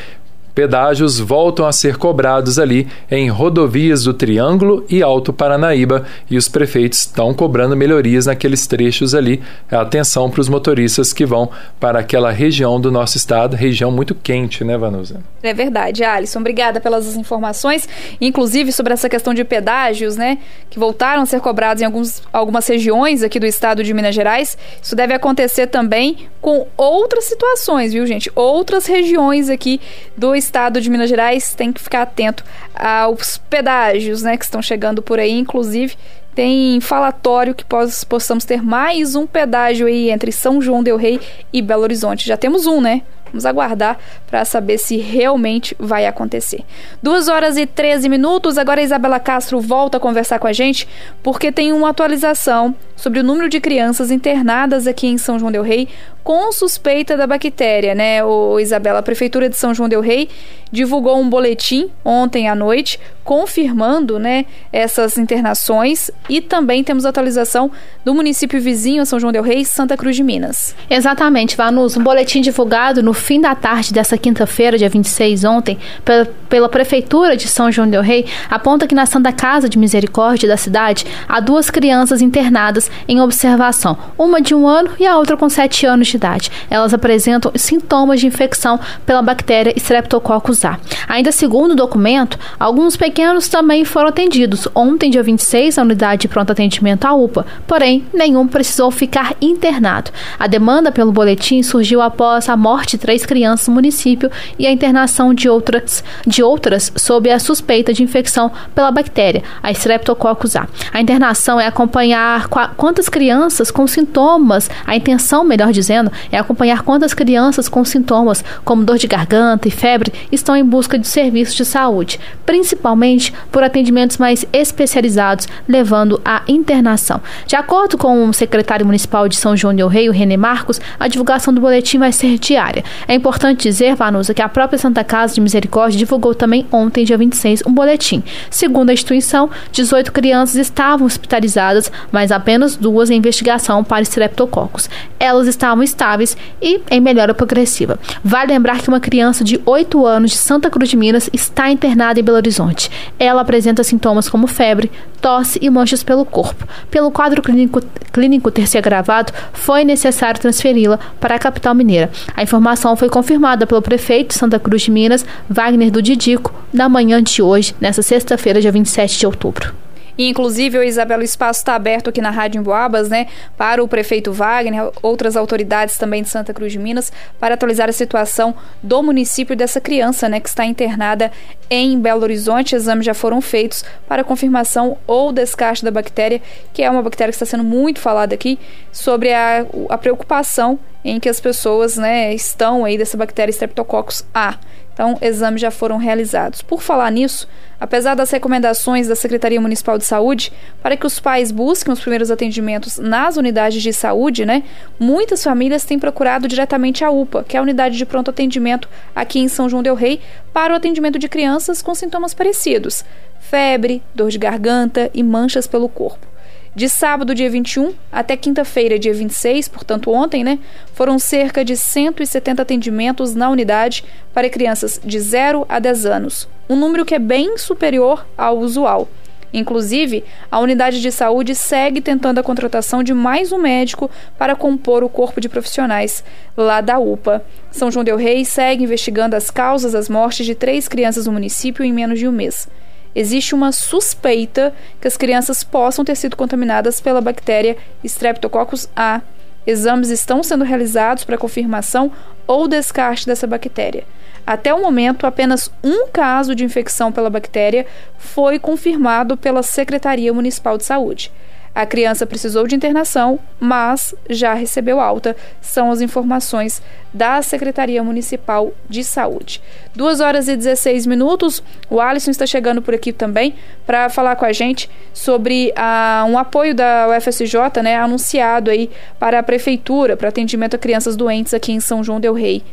Pedágios 0.53 1.19
voltam 1.19 1.65
a 1.65 1.71
ser 1.71 1.97
cobrados 1.97 2.59
ali 2.59 2.88
em 3.09 3.27
rodovias 3.29 4.03
do 4.03 4.13
Triângulo 4.13 4.85
e 4.88 5.01
Alto 5.01 5.33
Paranaíba 5.33 6.05
e 6.29 6.38
os 6.38 6.47
prefeitos 6.47 7.00
estão 7.00 7.33
cobrando 7.33 7.75
melhorias 7.75 8.27
naqueles 8.27 8.67
trechos 8.67 9.15
ali. 9.15 9.41
Atenção 9.71 10.29
para 10.29 10.41
os 10.41 10.50
motoristas 10.50 11.11
que 11.11 11.25
vão 11.25 11.50
para 11.79 12.00
aquela 12.00 12.31
região 12.31 12.79
do 12.79 12.91
nosso 12.91 13.17
estado, 13.17 13.55
região 13.55 13.91
muito 13.91 14.13
quente, 14.13 14.63
né, 14.63 14.77
Vanusa? 14.77 15.21
É 15.41 15.53
verdade, 15.53 16.03
Alisson. 16.03 16.39
Obrigada 16.39 16.79
pelas 16.79 17.15
informações, 17.15 17.89
inclusive 18.21 18.71
sobre 18.71 18.94
essa 18.94 19.09
questão 19.09 19.33
de 19.33 19.44
pedágios, 19.44 20.15
né, 20.15 20.38
que 20.69 20.77
voltaram 20.77 21.23
a 21.23 21.25
ser 21.25 21.41
cobrados 21.41 21.81
em 21.81 21.85
alguns, 21.85 22.21
algumas 22.31 22.67
regiões 22.67 23.23
aqui 23.23 23.39
do 23.39 23.45
estado 23.47 23.83
de 23.83 23.94
Minas 23.94 24.13
Gerais. 24.13 24.56
Isso 24.81 24.95
deve 24.95 25.15
acontecer 25.15 25.67
também 25.67 26.27
com 26.39 26.67
outras 26.77 27.23
situações, 27.23 27.94
viu, 27.94 28.06
gente? 28.06 28.31
Outras 28.35 28.85
regiões 28.85 29.49
aqui 29.49 29.81
do 30.15 30.35
de 30.81 30.90
Minas 30.90 31.10
Gerais 31.10 31.54
tem 31.54 31.72
que 31.72 31.81
ficar 31.81 32.04
atento 32.04 32.44
aos 32.74 33.38
pedágios, 33.38 34.24
né, 34.24 34.38
que 34.38 34.45
estão 34.45 34.62
chegando 34.62 35.01
por 35.01 35.19
aí, 35.19 35.31
inclusive 35.31 35.95
tem 36.36 36.81
falatório 36.81 37.54
que 37.54 37.63
pos, 37.63 38.04
possamos 38.04 38.44
ter 38.44 38.62
mais 38.62 39.16
um 39.16 39.28
pedágio 39.28 39.88
aí 39.88 40.10
entre 40.10 40.31
São 40.31 40.62
João 40.62 40.81
del 40.81 40.98
Rei 40.98 41.19
e 41.51 41.62
Belo 41.62 41.84
Horizonte. 41.84 42.28
Já 42.28 42.36
temos 42.36 42.66
um, 42.66 42.81
né? 42.81 43.04
Vamos 43.34 43.48
aguardar 43.48 43.98
para 44.28 44.45
saber 44.45 44.78
se 44.78 44.98
realmente 44.98 45.75
vai 45.80 46.06
acontecer. 46.06 46.63
Duas 47.01 47.28
horas 47.28 47.57
e 47.57 47.66
13 47.66 48.07
minutos. 48.07 48.60
Agora 48.60 48.80
a 48.80 48.84
Isabela 48.84 49.19
Castro 49.19 49.60
volta 49.60 49.98
a 49.98 50.00
conversar 50.00 50.38
com 50.38 50.45
a 50.45 50.54
gente 50.54 50.88
porque 51.24 51.51
tem 51.51 51.74
uma 51.74 51.90
atualização 51.90 52.75
sobre 52.95 53.19
o 53.19 53.24
número 53.24 53.50
de 53.50 53.60
crianças 53.60 54.12
internadas 54.12 54.86
aqui 54.86 55.07
em 55.07 55.18
São 55.18 55.40
João 55.40 55.51
del 55.51 55.63
Rei 55.63 55.90
com 56.23 56.51
suspeita 56.51 57.17
da 57.17 57.27
bactéria, 57.27 57.93
né? 57.93 58.23
O 58.23 58.59
Isabela, 58.59 58.99
a 58.99 59.03
prefeitura 59.03 59.49
de 59.49 59.57
São 59.57 59.73
João 59.73 59.89
del 59.89 60.01
Rei 60.01 60.29
divulgou 60.71 61.19
um 61.19 61.29
boletim 61.29 61.91
ontem 62.03 62.49
à 62.49 62.55
noite 62.55 62.99
confirmando, 63.23 64.19
né, 64.19 64.45
essas 64.71 65.17
internações 65.17 66.11
e 66.27 66.41
também 66.41 66.83
temos 66.83 67.05
atualização 67.05 67.71
do 68.03 68.13
município 68.13 68.59
vizinho 68.59 69.05
São 69.05 69.19
João 69.19 69.31
del 69.31 69.43
Rei, 69.43 69.63
Santa 69.63 69.95
Cruz 69.95 70.15
de 70.15 70.23
Minas. 70.23 70.75
Exatamente, 70.89 71.55
Vanus, 71.55 71.95
um 71.95 72.03
boletim 72.03 72.41
divulgado 72.41 73.01
no 73.01 73.13
fim 73.13 73.39
da 73.39 73.55
tarde 73.55 73.93
dessa 73.93 74.17
quinta-feira, 74.17 74.77
dia 74.77 74.89
26 74.89 75.45
ontem, 75.45 75.77
pela, 76.03 76.25
pela 76.49 76.69
prefeitura 76.69 77.37
de 77.37 77.47
São 77.47 77.71
João 77.71 77.89
del 77.89 78.01
Rei, 78.01 78.25
aponta 78.49 78.87
que 78.87 78.95
na 78.95 79.05
Santa 79.05 79.31
Casa 79.31 79.69
de 79.69 79.77
Misericórdia 79.77 80.49
da 80.49 80.57
cidade 80.57 81.05
há 81.27 81.39
duas 81.39 81.69
crianças 81.69 82.21
internadas 82.21 82.91
em 83.07 83.21
observação, 83.21 83.97
uma 84.17 84.41
de 84.41 84.53
um 84.53 84.67
ano 84.67 84.91
e 84.99 85.05
a 85.05 85.17
outra 85.17 85.37
com 85.37 85.47
sete 85.47 85.85
anos 85.85 86.07
de 86.07 86.12
idade. 86.15 86.51
Elas 86.69 86.94
apresentam 86.94 87.51
sintomas 87.56 88.19
de 88.19 88.27
infecção 88.27 88.80
pela 89.06 89.21
bactéria 89.21 89.74
Streptococcus 89.75 90.65
A. 90.65 90.80
Ainda 91.07 91.31
segundo 91.31 91.71
o 91.71 91.75
documento, 91.75 92.38
alguns 92.60 92.95
pequenos 92.95 93.48
também 93.48 93.86
foram 93.86 94.10
atendidos. 94.10 94.68
Ontem, 94.74 95.10
dia 95.10 95.24
26, 95.24 95.77
a 95.77 95.81
unidade 95.81 96.21
de 96.21 96.27
pronto 96.27 96.51
atendimento 96.51 97.06
à 97.06 97.13
UPA, 97.13 97.45
porém, 97.68 98.06
nenhum 98.13 98.48
precisou 98.48 98.92
ficar 98.92 99.36
internado. 99.42 100.12
A 100.39 100.48
demanda 100.48 100.92
pelo 100.92 101.12
boletim 101.12 101.62
surgiu 101.63 102.01
após 102.01 102.50
a 102.50 102.56
morte 102.56 102.92
de 102.92 103.00
três 103.00 103.25
crianças 103.25 103.68
no 103.68 103.74
município 103.74 104.30
e 104.57 104.68
a 104.68 104.71
internação 104.71 105.33
de 105.33 105.50
outras, 105.50 106.04
de 106.25 106.44
outras 106.44 106.92
sob 106.95 107.30
a 107.30 107.39
suspeita 107.39 107.94
de 107.94 108.04
infecção 108.04 108.51
pela 108.74 108.92
bactéria, 108.92 109.44
a 109.62 109.71
Streptococcus 109.71 110.56
A. 110.56 110.68
A 110.94 111.01
internação 111.01 111.59
é 111.59 111.68
acompanhar 111.68 112.48
quantas 112.48 113.09
crianças 113.09 113.71
com 113.71 113.88
sintomas, 113.88 114.69
a 114.86 114.95
intenção, 114.95 115.44
melhor 115.44 115.71
dizendo, 115.71 116.02
é 116.31 116.38
acompanhar 116.38 116.81
quantas 116.83 117.13
crianças 117.13 117.67
com 117.67 117.83
sintomas 117.83 118.44
como 118.63 118.83
dor 118.83 118.97
de 118.97 119.07
garganta 119.07 119.67
e 119.67 119.71
febre 119.71 120.13
estão 120.31 120.55
em 120.55 120.63
busca 120.63 120.97
de 120.97 121.07
serviços 121.07 121.55
de 121.55 121.65
saúde, 121.65 122.19
principalmente 122.45 123.33
por 123.51 123.63
atendimentos 123.63 124.17
mais 124.17 124.45
especializados, 124.53 125.47
levando 125.67 126.21
à 126.23 126.41
internação. 126.47 127.21
De 127.45 127.55
acordo 127.55 127.97
com 127.97 128.27
o 128.27 128.33
secretário 128.33 128.85
municipal 128.85 129.27
de 129.27 129.35
São 129.35 129.55
João 129.55 129.75
del 129.75 129.88
Rei, 129.88 130.09
René 130.09 130.38
Marcos, 130.38 130.79
a 131.00 131.07
divulgação 131.07 131.53
do 131.53 131.61
boletim 131.61 131.97
vai 131.97 132.11
ser 132.11 132.38
diária. 132.38 132.83
É 133.07 133.15
importante 133.15 133.63
dizer, 133.63 133.95
Vanusa, 133.95 134.33
que 134.33 134.41
a 134.41 134.49
própria 134.49 134.77
Santa 134.77 135.03
Casa 135.03 135.35
de 135.35 135.41
Misericórdia 135.41 135.97
divulgou 135.97 136.33
também 136.35 136.65
ontem, 136.71 137.03
dia 137.03 137.17
26, 137.17 137.63
um 137.65 137.71
boletim. 137.71 138.23
Segundo 138.49 138.89
a 138.89 138.94
instituição, 138.94 139.49
18 139.71 140.11
crianças 140.11 140.56
estavam 140.56 141.06
hospitalizadas, 141.06 141.91
mas 142.11 142.31
apenas 142.31 142.75
duas 142.75 143.09
em 143.09 143.17
investigação 143.17 143.83
para 143.83 144.01
estreptococos. 144.01 144.89
Elas 145.19 145.47
estavam 145.47 145.83
estáveis 145.94 146.36
e 146.62 146.81
em 146.90 147.00
melhora 147.00 147.34
progressiva. 147.34 148.00
Vale 148.24 148.51
lembrar 148.51 148.81
que 148.81 148.90
uma 148.90 149.00
criança 149.00 149.44
de 149.44 149.62
8 149.66 150.06
anos 150.06 150.31
de 150.31 150.38
Santa 150.38 150.69
Cruz 150.69 150.90
de 150.90 150.98
Minas 150.98 151.30
está 151.31 151.69
internada 151.72 152.19
em 152.19 152.24
Belo 152.24 152.38
Horizonte. 152.38 152.90
Ela 153.18 153.42
apresenta 153.42 153.84
sintomas 153.84 154.28
como 154.28 154.48
febre, 154.48 154.92
tosse 155.22 155.60
e 155.62 155.69
manchas 155.69 156.04
pelo 156.04 156.25
corpo. 156.25 156.68
Pelo 156.90 157.12
quadro 157.12 157.42
clínico, 157.42 157.81
clínico 158.12 158.51
ter 158.51 158.68
se 158.68 158.78
agravado, 158.78 159.31
foi 159.54 159.84
necessário 159.84 160.42
transferi-la 160.42 161.00
para 161.19 161.36
a 161.36 161.40
capital 161.40 161.74
mineira. 161.74 162.12
A 162.36 162.44
informação 162.44 162.95
foi 162.95 163.10
confirmada 163.10 163.66
pelo 163.66 163.81
prefeito 163.81 164.30
de 164.30 164.36
Santa 164.36 164.60
Cruz 164.60 164.81
de 164.81 164.92
Minas, 164.92 165.25
Wagner 165.50 165.92
do 165.92 166.01
Didico, 166.01 166.54
na 166.74 166.90
manhã 166.90 167.22
de 167.22 167.42
hoje, 167.42 167.75
nesta 167.80 168.01
sexta-feira, 168.01 168.60
dia 168.60 168.72
27 168.72 169.19
de 169.19 169.25
outubro. 169.25 169.82
E, 170.18 170.30
inclusive, 170.30 170.77
o 170.77 170.83
Isabela, 170.83 171.21
o 171.21 171.25
espaço 171.25 171.60
está 171.60 171.75
aberto 171.75 172.10
aqui 172.10 172.21
na 172.21 172.30
Rádio 172.30 172.60
Emboabas, 172.60 173.10
né, 173.10 173.27
para 173.57 173.83
o 173.83 173.88
prefeito 173.88 174.31
Wagner, 174.31 174.92
outras 175.01 175.36
autoridades 175.36 175.98
também 175.98 176.24
de 176.24 176.30
Santa 176.30 176.54
Cruz 176.54 176.71
de 176.71 176.80
Minas, 176.80 177.12
para 177.39 177.56
atualizar 177.56 177.89
a 177.89 177.94
situação 177.94 178.56
do 178.81 179.01
município 179.01 179.56
dessa 179.56 179.81
criança, 179.81 180.30
né, 180.30 180.39
que 180.39 180.50
está 180.50 180.65
internada 180.65 181.31
em 181.69 182.00
Belo 182.00 182.24
Horizonte. 182.24 182.75
Exames 182.75 183.06
já 183.06 183.13
foram 183.13 183.42
feitos 183.42 183.83
para 184.07 184.24
confirmação 184.24 184.98
ou 185.07 185.31
descarte 185.31 185.83
da 185.83 185.92
bactéria, 185.92 186.42
que 186.73 186.83
é 186.83 186.90
uma 186.90 187.02
bactéria 187.02 187.31
que 187.31 187.35
está 187.35 187.45
sendo 187.45 187.64
muito 187.64 187.99
falada 187.99 188.33
aqui, 188.33 188.59
sobre 188.92 189.33
a, 189.33 189.66
a 189.90 189.97
preocupação 189.97 190.80
em 191.04 191.19
que 191.19 191.28
as 191.28 191.40
pessoas, 191.40 191.97
né, 191.97 192.33
estão 192.33 192.85
aí 192.85 192.97
dessa 192.97 193.18
bactéria 193.18 193.52
Streptococcus 193.52 194.23
A. 194.33 194.57
Então, 194.94 195.18
exames 195.21 195.59
já 195.59 195.71
foram 195.71 195.97
realizados. 195.97 196.62
Por 196.62 196.81
falar 196.81 197.12
nisso, 197.12 197.47
apesar 197.80 198.16
das 198.16 198.30
recomendações 198.30 199.07
da 199.07 199.16
Secretaria 199.16 199.59
Municipal 199.59 199.97
de 199.97 200.06
Saúde 200.06 200.54
para 200.81 200.95
que 200.95 201.06
os 201.06 201.19
pais 201.19 201.52
busquem 201.52 201.92
os 201.92 202.00
primeiros 202.00 202.30
atendimentos 202.30 202.97
nas 202.97 203.35
unidades 203.35 203.81
de 203.81 203.92
saúde, 203.92 204.45
né? 204.45 204.64
Muitas 205.00 205.44
famílias 205.44 205.83
têm 205.83 205.97
procurado 205.97 206.47
diretamente 206.47 207.04
a 207.04 207.09
UPA, 207.09 207.44
que 207.44 207.57
é 207.57 207.59
a 207.59 207.64
unidade 207.64 207.97
de 207.97 208.06
pronto 208.06 208.30
atendimento 208.30 208.88
aqui 209.16 209.40
em 209.40 209.47
São 209.47 209.68
João 209.68 209.83
del 209.83 209.95
Rei, 209.95 210.21
para 210.54 210.73
o 210.73 210.78
atendimento 210.78 211.18
de 211.18 211.28
crianças 211.28 211.81
com 211.81 211.95
sintomas 211.95 212.33
parecidos: 212.33 213.04
febre, 213.40 214.04
dor 214.14 214.30
de 214.30 214.38
garganta 214.38 215.09
e 215.14 215.23
manchas 215.23 215.66
pelo 215.66 215.90
corpo. 215.90 216.32
De 216.75 216.89
sábado, 216.89 217.35
dia 217.35 217.51
21, 217.51 217.94
até 218.11 218.35
quinta-feira, 218.35 218.97
dia 218.97 219.13
26, 219.13 219.68
portanto 219.68 220.09
ontem, 220.09 220.44
né, 220.44 220.57
foram 220.95 221.19
cerca 221.19 221.63
de 221.63 221.77
170 221.77 222.63
atendimentos 222.63 223.35
na 223.35 223.47
unidade 223.51 224.03
para 224.33 224.49
crianças 224.49 224.99
de 225.03 225.19
0 225.19 225.68
a 225.69 225.77
10 225.77 226.07
anos, 226.07 226.47
um 226.68 226.75
número 226.75 227.06
que 227.06 227.13
é 227.13 227.19
bem 227.19 227.59
superior 227.59 228.25
ao 228.35 228.57
usual. 228.57 229.07
Inclusive, 229.53 230.23
a 230.49 230.59
unidade 230.59 230.99
de 230.99 231.11
saúde 231.11 231.53
segue 231.53 232.01
tentando 232.01 232.39
a 232.39 232.44
contratação 232.44 233.03
de 233.03 233.13
mais 233.13 233.51
um 233.51 233.59
médico 233.59 234.09
para 234.35 234.56
compor 234.56 235.03
o 235.03 235.09
corpo 235.09 235.39
de 235.39 235.47
profissionais 235.47 236.23
lá 236.57 236.81
da 236.81 236.97
UPA. 236.97 237.45
São 237.69 237.92
João 237.92 238.03
Del 238.03 238.18
Rei 238.18 238.44
segue 238.44 238.83
investigando 238.83 239.35
as 239.35 239.51
causas 239.51 239.92
das 239.92 240.09
mortes 240.09 240.44
de 240.44 240.56
três 240.56 240.87
crianças 240.87 241.27
no 241.27 241.33
município 241.33 241.85
em 241.85 241.94
menos 241.94 242.18
de 242.18 242.27
um 242.27 242.31
mês 242.31 242.68
existe 243.15 243.53
uma 243.53 243.71
suspeita 243.71 244.73
que 244.99 245.07
as 245.07 245.17
crianças 245.17 245.63
possam 245.63 246.03
ter 246.03 246.15
sido 246.15 246.35
contaminadas 246.35 246.99
pela 246.99 247.21
bactéria 247.21 247.77
Streptococcus 248.03 248.89
A. 248.95 249.21
Exames 249.65 250.09
estão 250.09 250.43
sendo 250.43 250.63
realizados 250.63 251.23
para 251.23 251.37
confirmação 251.37 252.11
ou 252.45 252.67
descarte 252.67 253.25
dessa 253.25 253.47
bactéria. 253.47 254.03
Até 254.45 254.73
o 254.73 254.81
momento, 254.81 255.25
apenas 255.25 255.71
um 255.81 256.07
caso 256.07 256.53
de 256.53 256.65
infecção 256.65 257.11
pela 257.11 257.29
bactéria 257.29 257.85
foi 258.17 258.59
confirmado 258.59 259.37
pela 259.37 259.63
Secretaria 259.63 260.33
Municipal 260.33 260.77
de 260.77 260.83
Saúde. 260.83 261.31
A 261.75 261.87
criança 261.87 262.27
precisou 262.27 262.68
de 262.68 262.75
internação, 262.75 263.39
mas 263.59 264.13
já 264.30 264.53
recebeu 264.53 264.99
alta, 264.99 265.35
são 265.59 265.92
as 265.92 266.01
informações 266.01 266.83
da 267.11 267.42
Secretaria 267.42 268.03
Municipal 268.03 268.73
de 268.87 269.03
Saúde. 269.03 269.59
2 269.95 270.19
horas 270.19 270.47
e 270.47 270.56
16 270.56 271.07
minutos. 271.07 271.63
O 271.89 271.99
Alisson 271.99 272.30
está 272.30 272.45
chegando 272.45 272.81
por 272.81 272.94
aqui 272.94 273.11
também 273.11 273.56
para 273.87 274.07
falar 274.09 274.35
com 274.35 274.45
a 274.45 274.53
gente 274.53 274.89
sobre 275.13 275.73
ah, 275.75 276.25
um 276.30 276.37
apoio 276.37 276.75
da 276.75 277.07
UFSJ, 277.09 277.81
né, 277.83 277.95
anunciado 277.95 278.69
aí 278.69 278.92
para 279.19 279.39
a 279.39 279.44
prefeitura 279.44 280.15
para 280.15 280.30
atendimento 280.30 280.75
a 280.75 280.80
crianças 280.80 281.15
doentes 281.15 281.53
aqui 281.56 281.71
em 281.71 281.80
São 281.80 282.03
João 282.03 282.19
del 282.19 282.33
Rei. 282.33 282.63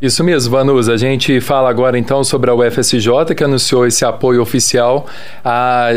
Isso 0.00 0.24
mesmo, 0.24 0.52
Vanus. 0.52 0.88
A 0.88 0.96
gente 0.96 1.42
fala 1.42 1.68
agora 1.68 1.98
então 1.98 2.24
sobre 2.24 2.50
a 2.50 2.54
UFSJ, 2.54 3.34
que 3.36 3.44
anunciou 3.44 3.86
esse 3.86 4.02
apoio 4.02 4.40
oficial 4.40 5.04
a, 5.44 5.90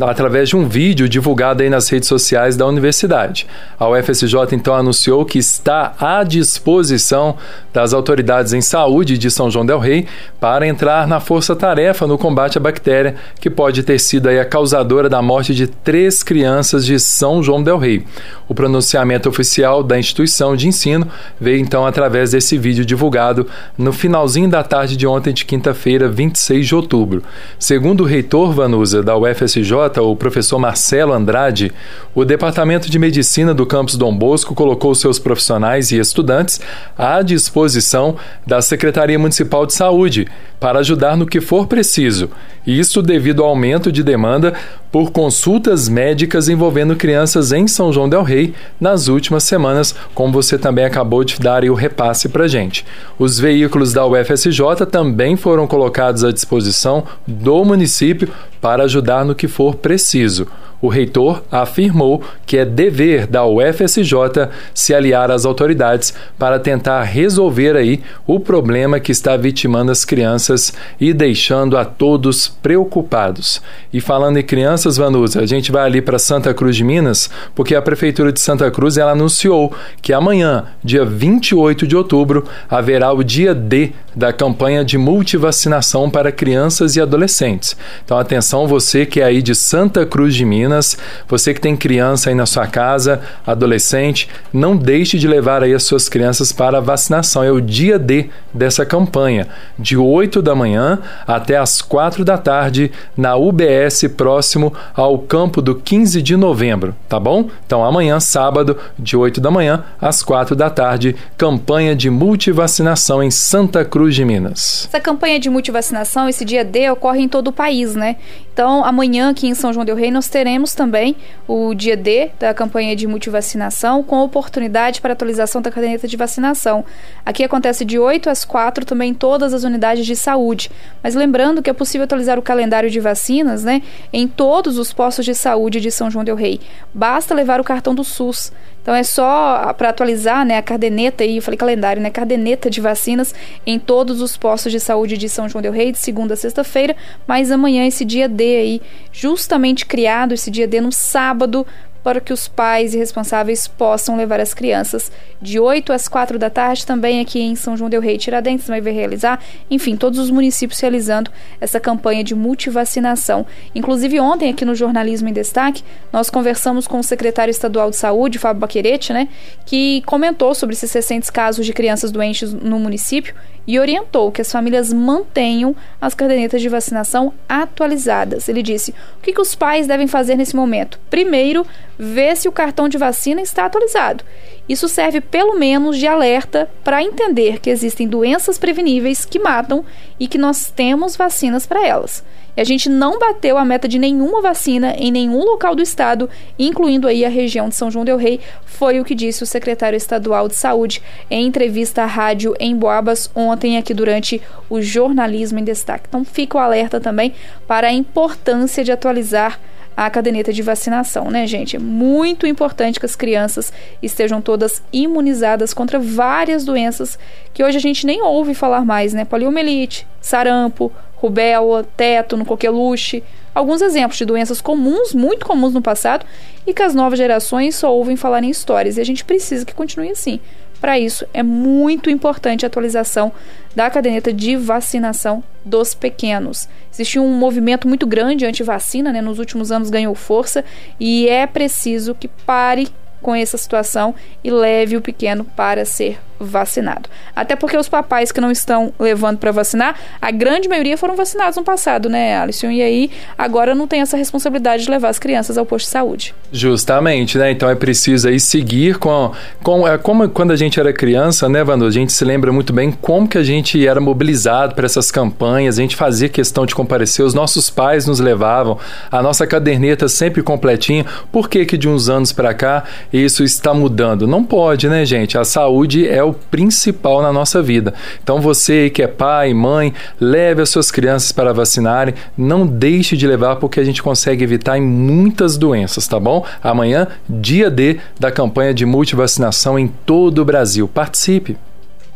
através 0.00 0.48
de 0.48 0.56
um 0.56 0.66
vídeo 0.66 1.06
divulgado 1.06 1.62
aí 1.62 1.68
nas 1.68 1.86
redes 1.90 2.08
sociais 2.08 2.56
da 2.56 2.66
universidade. 2.66 3.46
A 3.78 3.86
UFSJ 3.86 4.34
então 4.52 4.74
anunciou 4.74 5.26
que 5.26 5.38
está 5.38 5.92
à 6.00 6.24
disposição 6.24 7.36
das 7.70 7.92
autoridades 7.92 8.54
em 8.54 8.62
saúde 8.62 9.18
de 9.18 9.30
São 9.30 9.50
João 9.50 9.66
del 9.66 9.78
Rei 9.78 10.06
para 10.40 10.66
entrar 10.66 11.06
na 11.06 11.20
força-tarefa 11.20 12.06
no 12.06 12.16
combate 12.16 12.56
à 12.56 12.60
bactéria 12.62 13.16
que 13.38 13.50
pode 13.50 13.82
ter 13.82 13.98
sido 13.98 14.30
aí 14.30 14.40
a 14.40 14.44
causadora 14.46 15.06
da 15.06 15.20
morte 15.20 15.54
de 15.54 15.66
três 15.66 16.22
crianças 16.22 16.86
de 16.86 16.98
São 16.98 17.42
João 17.42 17.62
del 17.62 17.76
Rei. 17.76 18.06
O 18.48 18.54
pronunciamento 18.54 19.28
oficial 19.28 19.82
da 19.82 19.98
instituição 19.98 20.56
de 20.56 20.66
ensino 20.66 21.06
veio 21.38 21.60
então 21.60 21.84
através 21.84 22.30
desse 22.30 22.56
vídeo 22.56 22.86
divulgado 22.86 23.49
no 23.76 23.92
finalzinho 23.92 24.48
da 24.48 24.62
tarde 24.62 24.96
de 24.96 25.06
ontem, 25.06 25.32
de 25.32 25.44
quinta-feira, 25.44 26.08
26 26.08 26.66
de 26.66 26.74
outubro. 26.74 27.22
Segundo 27.58 28.02
o 28.02 28.06
reitor 28.06 28.52
Vanusa 28.52 29.02
da 29.02 29.16
UFSJ, 29.16 29.72
o 30.00 30.16
professor 30.16 30.58
Marcelo 30.58 31.12
Andrade, 31.12 31.72
o 32.14 32.24
Departamento 32.24 32.90
de 32.90 32.98
Medicina 32.98 33.54
do 33.54 33.66
campus 33.66 33.96
Dom 33.96 34.16
Bosco 34.16 34.54
colocou 34.54 34.94
seus 34.94 35.18
profissionais 35.18 35.90
e 35.90 35.98
estudantes 35.98 36.60
à 36.96 37.22
disposição 37.22 38.16
da 38.46 38.60
Secretaria 38.60 39.18
Municipal 39.18 39.66
de 39.66 39.74
Saúde 39.74 40.26
para 40.58 40.80
ajudar 40.80 41.16
no 41.16 41.26
que 41.26 41.40
for 41.40 41.66
preciso. 41.66 42.30
Isso 42.66 43.00
devido 43.00 43.42
ao 43.42 43.48
aumento 43.48 43.90
de 43.90 44.02
demanda 44.02 44.52
por 44.90 45.10
consultas 45.10 45.88
médicas 45.88 46.48
envolvendo 46.48 46.96
crianças 46.96 47.52
em 47.52 47.66
São 47.68 47.92
João 47.92 48.08
del 48.08 48.22
Rei 48.22 48.54
nas 48.80 49.08
últimas 49.08 49.44
semanas, 49.44 49.94
como 50.14 50.32
você 50.32 50.58
também 50.58 50.84
acabou 50.84 51.22
de 51.24 51.38
dar 51.38 51.64
o 51.64 51.74
repasse 51.74 52.28
para 52.28 52.48
gente. 52.48 52.84
Os 53.18 53.38
veículos 53.38 53.92
da 53.92 54.06
UFSJ 54.06 54.86
também 54.90 55.36
foram 55.36 55.66
colocados 55.66 56.24
à 56.24 56.32
disposição 56.32 57.04
do 57.26 57.64
município 57.64 58.28
para 58.60 58.84
ajudar 58.84 59.24
no 59.24 59.34
que 59.34 59.48
for 59.48 59.74
preciso. 59.74 60.46
O 60.82 60.88
reitor 60.88 61.42
afirmou 61.50 62.22
que 62.46 62.56
é 62.56 62.64
dever 62.64 63.26
da 63.26 63.44
UFSJ 63.44 64.48
se 64.72 64.94
aliar 64.94 65.30
às 65.30 65.44
autoridades 65.44 66.14
para 66.38 66.58
tentar 66.58 67.02
resolver 67.02 67.76
aí 67.76 68.00
o 68.26 68.40
problema 68.40 68.98
que 68.98 69.12
está 69.12 69.36
vitimando 69.36 69.92
as 69.92 70.06
crianças 70.06 70.72
e 70.98 71.12
deixando 71.12 71.76
a 71.76 71.84
todos 71.84 72.48
preocupados. 72.48 73.60
E 73.92 74.00
falando 74.00 74.38
em 74.38 74.42
crianças, 74.42 74.96
Vanusa, 74.96 75.42
a 75.42 75.46
gente 75.46 75.70
vai 75.70 75.84
ali 75.84 76.00
para 76.00 76.18
Santa 76.18 76.54
Cruz 76.54 76.74
de 76.74 76.84
Minas, 76.84 77.28
porque 77.54 77.74
a 77.74 77.82
prefeitura 77.82 78.32
de 78.32 78.40
Santa 78.40 78.70
Cruz 78.70 78.96
ela 78.96 79.12
anunciou 79.12 79.74
que 80.00 80.14
amanhã, 80.14 80.64
dia 80.82 81.04
28 81.04 81.86
de 81.86 81.96
outubro, 81.96 82.46
haverá 82.70 83.12
o 83.12 83.22
dia 83.22 83.54
D 83.54 83.92
da 84.16 84.32
campanha 84.32 84.84
de 84.84 84.96
multivacinação 84.96 86.10
para 86.10 86.32
crianças 86.32 86.96
e 86.96 87.00
adolescentes. 87.00 87.76
Então 88.04 88.18
atenção 88.18 88.49
você 88.66 89.06
que 89.06 89.20
é 89.20 89.24
aí 89.24 89.42
de 89.42 89.54
Santa 89.54 90.04
Cruz 90.04 90.34
de 90.34 90.44
Minas. 90.44 90.96
Você 91.28 91.54
que 91.54 91.60
tem 91.60 91.76
criança 91.76 92.30
aí 92.30 92.34
na 92.34 92.46
sua 92.46 92.66
casa, 92.66 93.20
adolescente, 93.46 94.28
não 94.52 94.76
deixe 94.76 95.18
de 95.18 95.28
levar 95.28 95.62
aí 95.62 95.74
as 95.74 95.82
suas 95.82 96.08
crianças 96.08 96.52
para 96.52 96.78
a 96.78 96.80
vacinação. 96.80 97.42
É 97.42 97.50
o 97.50 97.60
dia 97.60 97.98
D 97.98 98.28
dessa 98.52 98.84
campanha, 98.84 99.48
de 99.78 99.96
8 99.96 100.42
da 100.42 100.54
manhã 100.54 100.98
até 101.26 101.56
as 101.56 101.80
4 101.80 102.24
da 102.24 102.36
tarde, 102.36 102.90
na 103.16 103.36
UBS, 103.36 104.04
próximo 104.16 104.72
ao 104.94 105.18
campo 105.18 105.62
do 105.62 105.74
15 105.74 106.20
de 106.22 106.36
novembro, 106.36 106.94
tá 107.08 107.18
bom? 107.18 107.48
Então 107.66 107.84
amanhã, 107.84 108.18
sábado, 108.20 108.76
de 108.98 109.16
8 109.16 109.40
da 109.40 109.50
manhã 109.50 109.84
às 110.00 110.22
4 110.22 110.56
da 110.56 110.68
tarde, 110.70 111.16
campanha 111.36 111.94
de 111.94 112.10
multivacinação 112.10 113.22
em 113.22 113.30
Santa 113.30 113.84
Cruz 113.84 114.14
de 114.14 114.24
Minas. 114.24 114.88
Essa 114.88 115.00
campanha 115.00 115.38
de 115.38 115.48
multivacinação, 115.48 116.28
esse 116.28 116.44
dia 116.44 116.64
D, 116.64 116.90
ocorre 116.90 117.22
em 117.22 117.28
todo 117.28 117.48
o 117.48 117.52
país, 117.52 117.94
né? 117.94 118.16
Então, 118.60 118.84
amanhã 118.84 119.30
aqui 119.30 119.46
em 119.46 119.54
São 119.54 119.72
João 119.72 119.86
del 119.86 119.96
Rei 119.96 120.10
nós 120.10 120.28
teremos 120.28 120.74
também 120.74 121.16
o 121.48 121.72
dia 121.72 121.96
D 121.96 122.30
da 122.38 122.52
campanha 122.52 122.94
de 122.94 123.06
multivacinação 123.06 124.02
com 124.02 124.18
oportunidade 124.18 125.00
para 125.00 125.14
atualização 125.14 125.62
da 125.62 125.70
caderneta 125.70 126.06
de 126.06 126.14
vacinação. 126.14 126.84
Aqui 127.24 127.42
acontece 127.42 127.86
de 127.86 127.98
8 127.98 128.28
às 128.28 128.44
4 128.44 128.84
também 128.84 129.12
em 129.12 129.14
todas 129.14 129.54
as 129.54 129.64
unidades 129.64 130.04
de 130.04 130.14
saúde. 130.14 130.70
Mas 131.02 131.14
lembrando 131.14 131.62
que 131.62 131.70
é 131.70 131.72
possível 131.72 132.04
atualizar 132.04 132.38
o 132.38 132.42
calendário 132.42 132.90
de 132.90 133.00
vacinas, 133.00 133.64
né, 133.64 133.80
em 134.12 134.28
todos 134.28 134.76
os 134.76 134.92
postos 134.92 135.24
de 135.24 135.34
saúde 135.34 135.80
de 135.80 135.90
São 135.90 136.10
João 136.10 136.22
del 136.22 136.36
Rei. 136.36 136.60
Basta 136.92 137.34
levar 137.34 137.62
o 137.62 137.64
cartão 137.64 137.94
do 137.94 138.04
SUS. 138.04 138.52
Então 138.82 138.94
é 138.94 139.02
só 139.02 139.72
para 139.76 139.90
atualizar, 139.90 140.44
né, 140.44 140.56
a 140.58 140.62
caderneta 140.62 141.22
aí, 141.22 141.36
eu 141.36 141.42
falei 141.42 141.56
calendário, 141.56 142.00
né, 142.02 142.10
caderneta 142.10 142.70
de 142.70 142.80
vacinas 142.80 143.34
em 143.66 143.78
todos 143.78 144.20
os 144.20 144.36
postos 144.36 144.72
de 144.72 144.80
saúde 144.80 145.16
de 145.16 145.28
São 145.28 145.48
João 145.48 145.62
del 145.62 145.72
Rei 145.72 145.92
de 145.92 145.98
segunda 145.98 146.34
a 146.34 146.36
sexta-feira, 146.36 146.96
mas 147.26 147.50
amanhã 147.50 147.86
esse 147.86 148.04
dia 148.04 148.28
D 148.28 148.42
aí, 148.56 148.82
justamente 149.12 149.84
criado 149.84 150.32
esse 150.32 150.50
dia 150.50 150.66
D 150.66 150.80
no 150.80 150.92
sábado 150.92 151.66
para 152.02 152.20
que 152.20 152.32
os 152.32 152.48
pais 152.48 152.94
e 152.94 152.98
responsáveis 152.98 153.68
possam 153.68 154.16
levar 154.16 154.40
as 154.40 154.54
crianças 154.54 155.10
de 155.40 155.58
8 155.58 155.92
às 155.92 156.08
4 156.08 156.38
da 156.38 156.50
tarde, 156.50 156.86
também 156.86 157.20
aqui 157.20 157.40
em 157.40 157.54
São 157.54 157.76
João 157.76 157.90
del 157.90 158.00
Rei 158.00 158.18
Tiradentes 158.18 158.66
vai 158.66 158.80
realizar, 158.80 159.40
enfim, 159.70 159.96
todos 159.96 160.18
os 160.18 160.30
municípios 160.30 160.80
realizando 160.80 161.30
essa 161.60 161.80
campanha 161.80 162.22
de 162.22 162.34
multivacinação. 162.34 163.46
Inclusive 163.74 164.20
ontem 164.20 164.50
aqui 164.50 164.64
no 164.64 164.74
Jornalismo 164.74 165.28
em 165.28 165.32
Destaque, 165.32 165.82
nós 166.12 166.30
conversamos 166.30 166.86
com 166.86 166.98
o 166.98 167.04
secretário 167.04 167.50
estadual 167.50 167.90
de 167.90 167.96
saúde, 167.96 168.38
Fábio 168.38 168.60
Baquerete, 168.60 169.12
né, 169.12 169.28
que 169.64 170.02
comentou 170.06 170.54
sobre 170.54 170.74
esses 170.74 170.92
recentes 170.92 171.30
casos 171.30 171.64
de 171.64 171.72
crianças 171.72 172.10
doentes 172.10 172.52
no 172.52 172.78
município 172.78 173.34
e 173.66 173.78
orientou 173.78 174.32
que 174.32 174.40
as 174.40 174.50
famílias 174.50 174.92
mantenham 174.92 175.76
as 176.00 176.14
cadernetas 176.14 176.60
de 176.60 176.68
vacinação 176.68 177.32
atualizadas. 177.48 178.48
Ele 178.48 178.62
disse: 178.62 178.90
o 178.90 179.22
que, 179.22 179.32
que 179.32 179.40
os 179.40 179.54
pais 179.54 179.86
devem 179.86 180.06
fazer 180.06 180.34
nesse 180.34 180.56
momento? 180.56 180.98
Primeiro, 181.08 181.64
ver 182.00 182.34
se 182.34 182.48
o 182.48 182.52
cartão 182.52 182.88
de 182.88 182.96
vacina 182.96 183.42
está 183.42 183.66
atualizado. 183.66 184.24
Isso 184.66 184.88
serve 184.88 185.20
pelo 185.20 185.58
menos 185.58 185.98
de 185.98 186.06
alerta 186.06 186.70
para 186.82 187.02
entender 187.02 187.60
que 187.60 187.68
existem 187.68 188.08
doenças 188.08 188.56
preveníveis 188.56 189.26
que 189.26 189.38
matam 189.38 189.84
e 190.18 190.26
que 190.26 190.38
nós 190.38 190.72
temos 190.74 191.14
vacinas 191.14 191.66
para 191.66 191.86
elas. 191.86 192.24
E 192.56 192.60
a 192.60 192.64
gente 192.64 192.88
não 192.88 193.18
bateu 193.18 193.58
a 193.58 193.64
meta 193.66 193.86
de 193.86 193.98
nenhuma 193.98 194.40
vacina 194.40 194.94
em 194.96 195.12
nenhum 195.12 195.44
local 195.44 195.74
do 195.74 195.82
estado, 195.82 196.28
incluindo 196.58 197.06
aí 197.06 197.22
a 197.22 197.28
região 197.28 197.68
de 197.68 197.74
São 197.74 197.90
João 197.90 198.04
del 198.04 198.16
Rei, 198.16 198.40
foi 198.64 198.98
o 198.98 199.04
que 199.04 199.14
disse 199.14 199.42
o 199.42 199.46
secretário 199.46 199.96
estadual 199.96 200.48
de 200.48 200.56
saúde 200.56 201.02
em 201.30 201.46
entrevista 201.46 202.02
à 202.02 202.06
rádio 202.06 202.54
em 202.58 202.74
Boabas 202.74 203.30
ontem 203.34 203.76
aqui 203.76 203.92
durante 203.92 204.40
o 204.70 204.80
jornalismo 204.80 205.58
em 205.58 205.64
destaque. 205.64 206.06
Então 206.08 206.24
fica 206.24 206.56
o 206.56 206.60
alerta 206.60 206.98
também 206.98 207.34
para 207.66 207.88
a 207.88 207.92
importância 207.92 208.82
de 208.82 208.90
atualizar 208.90 209.60
a 209.96 210.08
caderneta 210.08 210.52
de 210.52 210.62
vacinação, 210.62 211.30
né, 211.30 211.46
gente? 211.46 211.76
É 211.76 211.78
muito 211.78 212.46
importante 212.46 212.98
que 212.98 213.06
as 213.06 213.16
crianças 213.16 213.72
estejam 214.02 214.40
todas 214.40 214.82
imunizadas 214.92 215.74
contra 215.74 215.98
várias 215.98 216.64
doenças 216.64 217.18
que 217.52 217.62
hoje 217.62 217.76
a 217.76 217.80
gente 217.80 218.06
nem 218.06 218.22
ouve 218.22 218.54
falar 218.54 218.84
mais, 218.84 219.12
né? 219.12 219.24
Poliomielite, 219.24 220.06
sarampo, 220.20 220.92
rubéola, 221.16 221.86
tétano, 221.96 222.44
coqueluche, 222.44 223.22
alguns 223.54 223.82
exemplos 223.82 224.16
de 224.16 224.24
doenças 224.24 224.60
comuns, 224.60 225.12
muito 225.12 225.44
comuns 225.44 225.74
no 225.74 225.82
passado, 225.82 226.24
e 226.66 226.72
que 226.72 226.82
as 226.82 226.94
novas 226.94 227.18
gerações 227.18 227.74
só 227.74 227.94
ouvem 227.94 228.16
falar 228.16 228.42
em 228.42 228.50
histórias, 228.50 228.96
e 228.96 229.00
a 229.00 229.04
gente 229.04 229.24
precisa 229.24 229.66
que 229.66 229.74
continue 229.74 230.10
assim. 230.10 230.40
Para 230.80 230.98
isso, 230.98 231.26
é 231.34 231.42
muito 231.42 232.08
importante 232.08 232.64
a 232.64 232.68
atualização 232.68 233.32
da 233.76 233.90
caderneta 233.90 234.32
de 234.32 234.56
vacinação 234.56 235.44
dos 235.64 235.94
pequenos. 235.94 236.68
Existe 236.92 237.18
um 237.18 237.28
movimento 237.34 237.86
muito 237.86 238.06
grande 238.06 238.46
anti-vacina, 238.46 239.12
né? 239.12 239.20
nos 239.20 239.38
últimos 239.38 239.70
anos 239.70 239.90
ganhou 239.90 240.14
força, 240.14 240.64
e 240.98 241.28
é 241.28 241.46
preciso 241.46 242.14
que 242.14 242.28
pare 242.28 242.88
com 243.20 243.34
essa 243.34 243.56
situação 243.56 244.14
e 244.42 244.50
leve 244.50 244.96
o 244.96 245.00
pequeno 245.00 245.44
para 245.44 245.84
ser 245.84 246.18
vacinado. 246.40 247.08
Até 247.36 247.54
porque 247.54 247.76
os 247.76 247.88
papais 247.88 248.32
que 248.32 248.40
não 248.40 248.50
estão 248.50 248.94
levando 248.98 249.36
para 249.36 249.52
vacinar, 249.52 249.94
a 250.20 250.30
grande 250.30 250.68
maioria 250.68 250.96
foram 250.96 251.14
vacinados 251.14 251.56
no 251.56 251.62
passado, 251.62 252.08
né, 252.08 252.38
Alisson? 252.38 252.70
E 252.70 252.80
aí 252.80 253.10
agora 253.36 253.74
não 253.74 253.86
tem 253.86 254.00
essa 254.00 254.16
responsabilidade 254.16 254.84
de 254.84 254.90
levar 254.90 255.10
as 255.10 255.18
crianças 255.18 255.58
ao 255.58 255.66
posto 255.66 255.84
de 255.84 255.90
saúde. 255.90 256.34
Justamente, 256.50 257.36
né? 257.36 257.50
Então 257.50 257.68
é 257.68 257.74
preciso 257.74 258.26
aí 258.26 258.40
seguir 258.40 258.96
com, 258.96 259.32
com 259.62 259.86
é, 259.86 259.98
como 259.98 260.28
quando 260.30 260.52
a 260.52 260.56
gente 260.56 260.80
era 260.80 260.92
criança, 260.92 261.46
né, 261.48 261.62
Vanu? 261.62 261.84
A 261.84 261.90
gente 261.90 262.12
se 262.12 262.24
lembra 262.24 262.50
muito 262.50 262.72
bem 262.72 262.90
como 262.90 263.28
que 263.28 263.36
a 263.36 263.42
gente 263.42 263.86
era 263.86 264.00
mobilizado 264.00 264.74
para 264.74 264.86
essas 264.86 265.10
campanhas, 265.10 265.78
a 265.78 265.82
gente 265.82 265.94
fazia 265.94 266.28
questão 266.28 266.64
de 266.64 266.74
comparecer, 266.74 267.24
os 267.24 267.34
nossos 267.34 267.68
pais 267.68 268.06
nos 268.06 268.18
levavam, 268.18 268.78
a 269.10 269.22
nossa 269.22 269.46
caderneta 269.46 270.08
sempre 270.08 270.42
completinha. 270.42 271.04
Por 271.30 271.50
que 271.50 271.66
que 271.66 271.76
de 271.76 271.88
uns 271.88 272.08
anos 272.08 272.32
para 272.32 272.54
cá 272.54 272.84
isso 273.12 273.42
está 273.42 273.74
mudando? 273.74 274.26
Não 274.26 274.44
pode, 274.44 274.88
né, 274.88 275.04
gente? 275.04 275.36
A 275.36 275.44
saúde 275.44 276.08
é 276.08 276.22
o 276.22 276.32
principal 276.32 277.22
na 277.22 277.32
nossa 277.32 277.62
vida. 277.62 277.94
Então 278.22 278.40
você 278.40 278.90
que 278.90 279.02
é 279.02 279.06
pai, 279.06 279.52
mãe, 279.52 279.92
leve 280.20 280.62
as 280.62 280.70
suas 280.70 280.90
crianças 280.90 281.32
para 281.32 281.52
vacinarem, 281.52 282.14
não 282.36 282.66
deixe 282.66 283.16
de 283.16 283.26
levar 283.26 283.56
porque 283.56 283.80
a 283.80 283.84
gente 283.84 284.02
consegue 284.02 284.44
evitar 284.44 284.78
em 284.78 284.82
muitas 284.82 285.56
doenças, 285.56 286.06
tá 286.06 286.18
bom? 286.18 286.44
Amanhã, 286.62 287.06
dia 287.28 287.70
D 287.70 287.98
da 288.18 288.30
campanha 288.30 288.74
de 288.74 288.86
multivacinação 288.86 289.78
em 289.78 289.88
todo 289.88 290.40
o 290.40 290.44
Brasil. 290.44 290.88
Participe! 290.88 291.69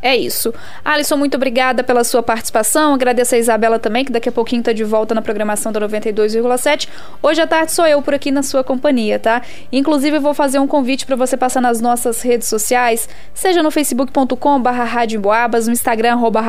É 0.05 0.15
isso. 0.15 0.53
Alisson, 0.85 1.17
muito 1.17 1.35
obrigada 1.35 1.83
pela 1.83 2.05
sua 2.05 2.23
participação. 2.23 2.93
Agradeço 2.93 3.35
a 3.35 3.39
Isabela 3.39 3.79
também, 3.79 4.05
que 4.05 4.13
daqui 4.13 4.29
a 4.29 4.33
pouquinho 4.33 4.61
está 4.61 4.71
de 4.71 4.85
volta 4.85 5.15
na 5.15 5.23
programação 5.23 5.73
da 5.73 5.81
92,7. 5.81 6.91
Hoje 7.23 7.41
à 7.41 7.47
tarde 7.47 7.73
sou 7.73 7.87
eu 7.87 8.03
por 8.03 8.13
aqui 8.13 8.31
na 8.31 8.43
sua 8.43 8.63
companhia, 8.63 9.19
tá? 9.19 9.41
Inclusive, 9.73 10.19
eu 10.19 10.21
vou 10.21 10.35
fazer 10.35 10.59
um 10.59 10.67
convite 10.67 11.07
para 11.07 11.17
você 11.17 11.39
passar 11.39 11.63
nas 11.63 11.81
nossas 11.81 12.21
redes 12.21 12.49
sociais, 12.49 13.09
seja 13.33 13.63
no 13.63 13.71
facebook.com.br 13.71 14.37
no 15.65 15.73
Instagram, 15.73 16.13
arroba 16.13 16.45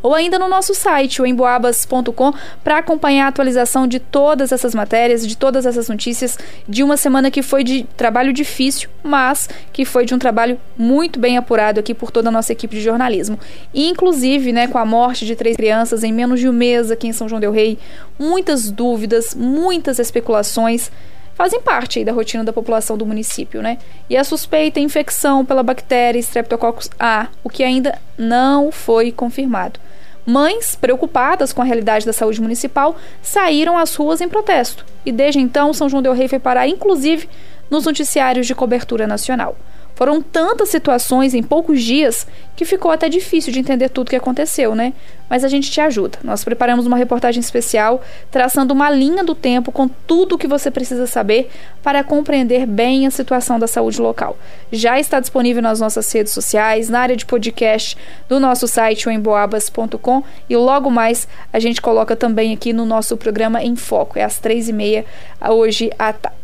ou 0.00 0.14
ainda 0.14 0.38
no 0.38 0.48
nosso 0.48 0.72
site, 0.72 1.20
o 1.20 1.26
emboabas.com, 1.26 2.32
para 2.62 2.78
acompanhar 2.78 3.24
a 3.24 3.28
atualização 3.28 3.88
de 3.88 3.98
todas 3.98 4.52
essas 4.52 4.72
matérias, 4.72 5.26
de 5.26 5.36
todas 5.36 5.66
essas 5.66 5.88
notícias 5.88 6.38
de 6.68 6.84
uma 6.84 6.96
semana 6.96 7.28
que 7.28 7.42
foi 7.42 7.64
de 7.64 7.82
trabalho 7.96 8.32
difícil, 8.32 8.88
mas 9.02 9.48
que 9.72 9.84
foi 9.84 10.04
de 10.04 10.14
um 10.14 10.18
trabalho 10.18 10.60
muito 10.78 11.18
bem 11.18 11.36
apurado 11.36 11.80
aqui 11.80 11.92
por 11.92 12.12
toda 12.12 12.28
a 12.28 12.32
nossa 12.32 12.51
equipe 12.52 12.76
de 12.76 12.82
jornalismo. 12.82 13.38
E, 13.72 13.88
inclusive, 13.88 14.52
né, 14.52 14.66
com 14.66 14.78
a 14.78 14.84
morte 14.84 15.26
de 15.26 15.34
três 15.34 15.56
crianças 15.56 16.04
em 16.04 16.12
menos 16.12 16.40
de 16.40 16.48
um 16.48 16.52
mês 16.52 16.90
aqui 16.90 17.08
em 17.08 17.12
São 17.12 17.28
João 17.28 17.40
del 17.40 17.52
Rei, 17.52 17.78
muitas 18.18 18.70
dúvidas, 18.70 19.34
muitas 19.34 19.98
especulações 19.98 20.90
fazem 21.34 21.60
parte 21.60 21.98
aí 21.98 22.04
da 22.04 22.12
rotina 22.12 22.44
da 22.44 22.52
população 22.52 22.96
do 22.96 23.06
município, 23.06 23.62
né? 23.62 23.78
E 24.08 24.16
a 24.16 24.24
suspeita 24.24 24.78
é 24.78 24.82
infecção 24.82 25.44
pela 25.44 25.62
bactéria 25.62 26.18
Streptococcus 26.18 26.90
A, 26.98 27.28
o 27.42 27.48
que 27.48 27.64
ainda 27.64 27.98
não 28.16 28.70
foi 28.70 29.10
confirmado. 29.10 29.80
Mães, 30.24 30.76
preocupadas 30.76 31.52
com 31.52 31.60
a 31.60 31.64
realidade 31.64 32.06
da 32.06 32.12
saúde 32.12 32.40
municipal, 32.40 32.96
saíram 33.20 33.76
às 33.76 33.94
ruas 33.94 34.20
em 34.20 34.28
protesto. 34.28 34.84
E 35.04 35.10
desde 35.10 35.40
então, 35.40 35.74
São 35.74 35.88
João 35.88 36.02
del 36.02 36.12
Rei 36.12 36.28
foi 36.28 36.38
parar, 36.38 36.68
inclusive, 36.68 37.28
nos 37.68 37.86
noticiários 37.86 38.46
de 38.46 38.54
cobertura 38.54 39.06
nacional. 39.06 39.56
Foram 40.02 40.20
tantas 40.20 40.68
situações 40.68 41.32
em 41.32 41.44
poucos 41.44 41.80
dias 41.80 42.26
que 42.56 42.64
ficou 42.64 42.90
até 42.90 43.08
difícil 43.08 43.52
de 43.52 43.60
entender 43.60 43.88
tudo 43.88 44.08
o 44.08 44.10
que 44.10 44.16
aconteceu, 44.16 44.74
né? 44.74 44.92
Mas 45.30 45.44
a 45.44 45.48
gente 45.48 45.70
te 45.70 45.80
ajuda. 45.80 46.18
Nós 46.24 46.44
preparamos 46.44 46.86
uma 46.86 46.96
reportagem 46.96 47.40
especial 47.40 48.02
traçando 48.30 48.74
uma 48.74 48.90
linha 48.90 49.24
do 49.24 49.34
tempo 49.34 49.70
com 49.72 49.88
tudo 49.88 50.34
o 50.34 50.38
que 50.38 50.46
você 50.46 50.70
precisa 50.70 51.06
saber 51.06 51.48
para 51.82 52.04
compreender 52.04 52.66
bem 52.66 53.06
a 53.06 53.10
situação 53.10 53.58
da 53.58 53.66
saúde 53.66 54.00
local. 54.00 54.36
Já 54.70 54.98
está 55.00 55.20
disponível 55.20 55.62
nas 55.62 55.80
nossas 55.80 56.10
redes 56.12 56.32
sociais, 56.32 56.88
na 56.88 57.00
área 57.00 57.16
de 57.16 57.24
podcast 57.24 57.96
do 58.28 58.38
nosso 58.38 58.68
site, 58.68 59.08
emboabas.com 59.08 60.22
e 60.50 60.56
logo 60.56 60.90
mais 60.90 61.26
a 61.52 61.58
gente 61.58 61.80
coloca 61.80 62.14
também 62.14 62.52
aqui 62.52 62.72
no 62.72 62.84
nosso 62.84 63.16
programa 63.16 63.62
em 63.62 63.76
foco. 63.76 64.18
É 64.18 64.24
às 64.24 64.38
três 64.38 64.68
e 64.68 64.72
meia 64.72 65.06
hoje, 65.40 65.90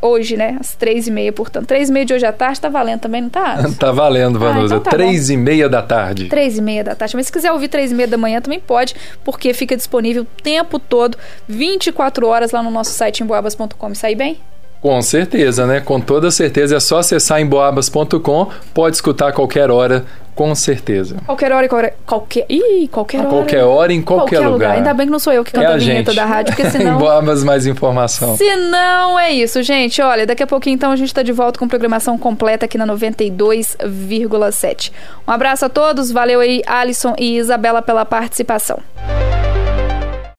hoje 0.00 0.36
né? 0.36 0.56
Às 0.58 0.74
três 0.74 1.06
e 1.06 1.10
meia, 1.10 1.32
portanto. 1.32 1.66
Três 1.66 1.90
e 1.90 1.92
meia 1.92 2.06
de 2.06 2.14
hoje 2.14 2.24
à 2.24 2.32
tarde 2.32 2.60
tá 2.60 2.68
valendo 2.68 3.00
também, 3.00 3.20
não 3.20 3.28
tá? 3.28 3.47
tá 3.78 3.92
valendo, 3.92 4.38
Vanusa. 4.38 4.76
Ah, 4.76 4.78
então 4.78 4.80
tá 4.80 4.90
três 4.90 5.30
e 5.30 5.36
meia 5.36 5.68
da 5.68 5.82
tarde. 5.82 6.28
Três 6.28 6.58
e 6.58 6.62
meia 6.62 6.84
da 6.84 6.94
tarde. 6.94 7.16
Mas 7.16 7.26
se 7.26 7.32
quiser 7.32 7.52
ouvir 7.52 7.68
três 7.68 7.92
e 7.92 7.94
meia 7.94 8.08
da 8.08 8.16
manhã 8.16 8.40
também 8.40 8.60
pode, 8.60 8.94
porque 9.24 9.52
fica 9.54 9.76
disponível 9.76 10.22
o 10.22 10.42
tempo 10.42 10.78
todo, 10.78 11.16
24 11.48 12.26
horas 12.26 12.50
lá 12.50 12.62
no 12.62 12.70
nosso 12.70 12.92
site 12.92 13.22
emboabas.com. 13.22 13.94
Sai 13.94 14.14
bem? 14.14 14.40
Com 14.80 15.02
certeza, 15.02 15.66
né? 15.66 15.80
Com 15.80 16.00
toda 16.00 16.30
certeza. 16.30 16.76
É 16.76 16.80
só 16.80 16.98
acessar 16.98 17.40
emboabas.com, 17.40 18.48
pode 18.72 18.96
escutar 18.96 19.28
a 19.28 19.32
qualquer 19.32 19.70
hora, 19.70 20.04
com 20.38 20.54
certeza. 20.54 21.16
Qualquer 21.26 21.50
hora 21.50 21.66
e 21.66 21.68
qualquer. 21.68 21.96
qualquer 22.06 22.46
ih, 22.48 22.86
qualquer 22.86 23.18
hora. 23.18 23.28
Qualquer 23.28 23.64
hora 23.64 23.92
em 23.92 24.00
qualquer, 24.00 24.36
qualquer 24.36 24.48
lugar. 24.48 24.52
lugar. 24.52 24.76
Ainda 24.76 24.94
bem 24.94 25.06
que 25.06 25.10
não 25.10 25.18
sou 25.18 25.32
eu 25.32 25.42
que 25.42 25.50
canto 25.50 25.64
é 25.64 25.66
a, 25.66 25.74
a 25.74 25.78
vinheta 25.78 26.14
da 26.14 26.24
rádio, 26.24 26.54
porque 26.54 26.70
senão. 26.78 26.94
Emboabas 26.94 27.42
mais 27.42 27.66
informação. 27.66 28.36
Se 28.36 28.54
não, 28.54 29.18
é 29.18 29.32
isso, 29.32 29.60
gente. 29.64 30.00
Olha, 30.00 30.24
daqui 30.24 30.44
a 30.44 30.46
pouquinho 30.46 30.74
então 30.74 30.92
a 30.92 30.96
gente 30.96 31.08
está 31.08 31.24
de 31.24 31.32
volta 31.32 31.58
com 31.58 31.66
programação 31.66 32.16
completa 32.16 32.66
aqui 32.66 32.78
na 32.78 32.86
92,7. 32.86 34.92
Um 35.26 35.32
abraço 35.32 35.64
a 35.64 35.68
todos, 35.68 36.12
valeu 36.12 36.38
aí, 36.38 36.62
Alisson 36.68 37.16
e 37.18 37.36
Isabela, 37.36 37.82
pela 37.82 38.04
participação. 38.04 38.78